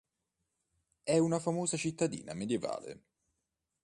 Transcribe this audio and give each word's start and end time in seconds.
È 1.03 1.15
una 1.19 1.37
famosa 1.37 1.77
cittadina 1.77 2.33
medioevale. 2.33 3.03